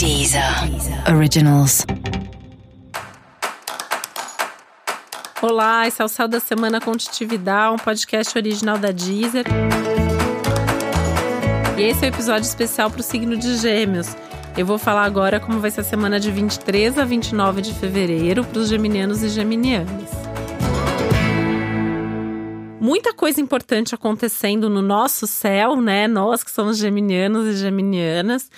[0.00, 0.42] Deezer
[1.14, 1.84] Originals.
[5.42, 9.44] Olá, esse é o Céu da Semana Contitividade, um podcast original da Deezer.
[11.76, 14.16] E esse é o um episódio especial para o signo de Gêmeos.
[14.56, 18.42] Eu vou falar agora como vai ser a semana de 23 a 29 de fevereiro
[18.42, 20.08] para os geminianos e geminianas.
[22.80, 26.08] Muita coisa importante acontecendo no nosso céu, né?
[26.08, 28.50] Nós que somos geminianos e geminianas.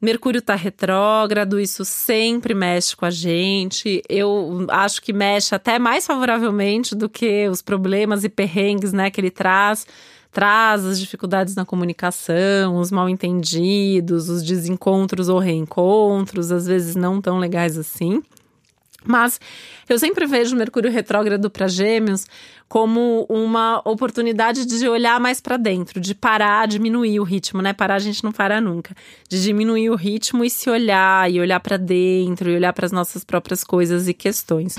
[0.00, 4.00] Mercúrio está retrógrado, isso sempre mexe com a gente.
[4.08, 9.20] Eu acho que mexe até mais favoravelmente do que os problemas e perrengues né, que
[9.20, 9.86] ele traz.
[10.30, 17.20] Traz as dificuldades na comunicação, os mal entendidos, os desencontros ou reencontros, às vezes não
[17.20, 18.22] tão legais assim.
[19.08, 19.40] Mas
[19.88, 22.26] eu sempre vejo Mercúrio retrógrado para Gêmeos
[22.68, 27.72] como uma oportunidade de olhar mais para dentro, de parar, diminuir o ritmo, né?
[27.72, 28.94] Parar a gente não para nunca.
[29.26, 32.92] De diminuir o ritmo e se olhar, e olhar para dentro, e olhar para as
[32.92, 34.76] nossas próprias coisas e questões.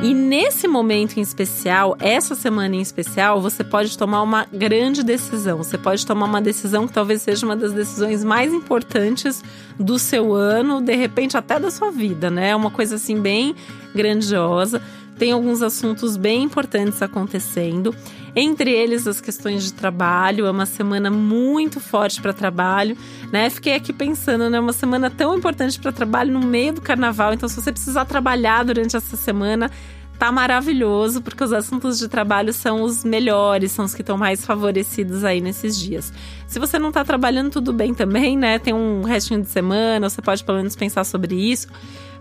[0.00, 5.58] E nesse momento em especial, essa semana em especial, você pode tomar uma grande decisão.
[5.58, 9.42] Você pode tomar uma decisão que talvez seja uma das decisões mais importantes
[9.76, 12.50] do seu ano, de repente até da sua vida, né?
[12.50, 13.56] É uma coisa assim bem
[13.92, 14.80] grandiosa.
[15.18, 17.94] Tem alguns assuntos bem importantes acontecendo,
[18.36, 20.46] entre eles as questões de trabalho.
[20.46, 22.96] É uma semana muito forte para trabalho,
[23.32, 23.50] né?
[23.50, 24.60] Fiquei aqui pensando, né?
[24.60, 27.34] Uma semana tão importante para trabalho no meio do carnaval.
[27.34, 29.70] Então, se você precisar trabalhar durante essa semana,
[30.18, 34.44] tá maravilhoso, porque os assuntos de trabalho são os melhores, são os que estão mais
[34.44, 36.12] favorecidos aí nesses dias.
[36.46, 38.58] Se você não tá trabalhando, tudo bem também, né?
[38.58, 41.68] Tem um restinho de semana, você pode pelo menos pensar sobre isso.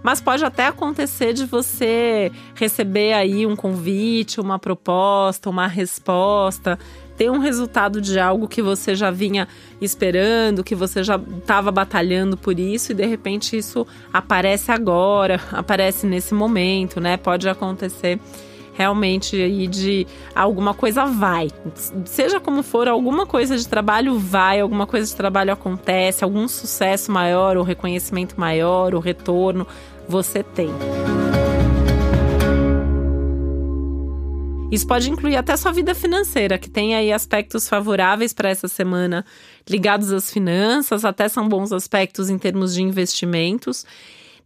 [0.04, 6.78] Mas pode até acontecer de você receber aí um convite, uma proposta, uma resposta
[7.18, 9.48] ter um resultado de algo que você já vinha
[9.82, 16.06] esperando, que você já estava batalhando por isso e de repente isso aparece agora, aparece
[16.06, 17.18] nesse momento, né?
[17.18, 18.20] Pode acontecer
[18.78, 20.06] realmente aí de
[20.36, 21.50] alguma coisa vai.
[22.06, 27.12] Seja como for, alguma coisa de trabalho vai, alguma coisa de trabalho acontece, algum sucesso
[27.12, 29.66] maior, ou reconhecimento maior, o retorno
[30.08, 30.70] você tem.
[34.70, 39.26] Isso pode incluir até sua vida financeira, que tem aí aspectos favoráveis para essa semana
[39.68, 43.86] ligados às finanças, até são bons aspectos em termos de investimentos.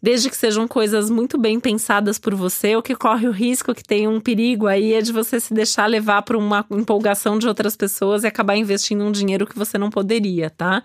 [0.02, 3.84] Desde que sejam coisas muito bem pensadas por você, o que corre o risco, que
[3.84, 7.76] tem um perigo aí, é de você se deixar levar por uma empolgação de outras
[7.76, 10.82] pessoas e acabar investindo um dinheiro que você não poderia, tá?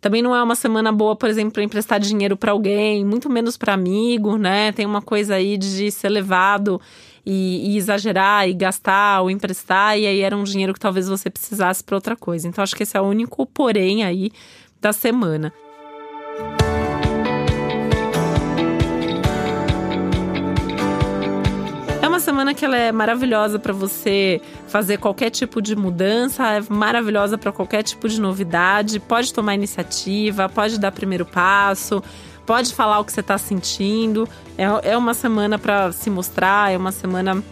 [0.00, 3.56] Também não é uma semana boa, por exemplo, para emprestar dinheiro para alguém, muito menos
[3.56, 4.72] para amigo, né?
[4.72, 6.80] Tem uma coisa aí de ser levado
[7.24, 11.30] e, e, exagerar e gastar ou emprestar, e aí era um dinheiro que talvez você
[11.30, 12.48] precisasse para outra coisa.
[12.48, 14.32] Então acho que esse é o único porém aí
[14.80, 15.52] da semana.
[22.28, 27.50] Semana que ela é maravilhosa para você fazer qualquer tipo de mudança, é maravilhosa para
[27.50, 29.00] qualquer tipo de novidade.
[29.00, 32.04] Pode tomar iniciativa, pode dar primeiro passo,
[32.44, 34.28] pode falar o que você está sentindo.
[34.58, 37.42] É, é uma semana para se mostrar, é uma semana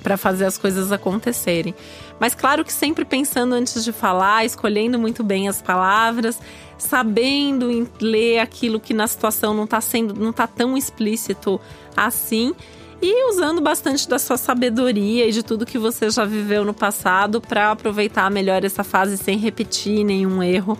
[0.00, 1.74] para fazer as coisas acontecerem.
[2.20, 6.38] Mas claro que sempre pensando antes de falar, escolhendo muito bem as palavras,
[6.78, 11.60] sabendo ler aquilo que na situação não está sendo, não tá tão explícito
[11.96, 12.54] assim
[13.02, 17.40] e usando bastante da sua sabedoria e de tudo que você já viveu no passado
[17.40, 20.78] para aproveitar melhor essa fase sem repetir nenhum erro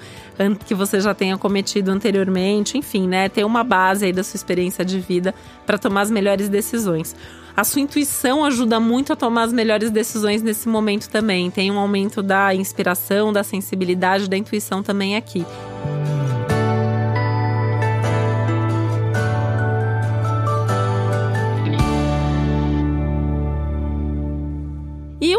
[0.66, 3.28] que você já tenha cometido anteriormente, enfim, né?
[3.28, 5.34] Ter uma base aí da sua experiência de vida
[5.66, 7.14] para tomar as melhores decisões.
[7.56, 11.50] A sua intuição ajuda muito a tomar as melhores decisões nesse momento também.
[11.50, 15.44] Tem um aumento da inspiração, da sensibilidade, da intuição também aqui.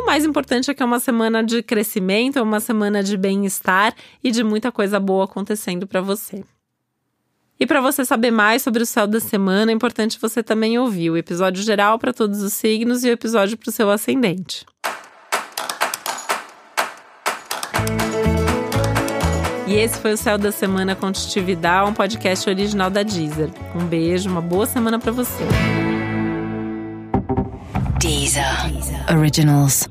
[0.01, 3.93] O mais importante é que é uma semana de crescimento, é uma semana de bem-estar
[4.23, 6.43] e de muita coisa boa acontecendo para você.
[7.59, 11.11] E para você saber mais sobre o céu da semana, é importante você também ouvir
[11.11, 14.65] o episódio geral para todos os signos e o episódio para o seu ascendente.
[19.67, 23.49] E esse foi o Céu da Semana com Titividade, um podcast original da Deezer.
[23.73, 25.45] Um beijo, uma boa semana para você.
[28.33, 29.09] Deezer.
[29.09, 29.87] Originals.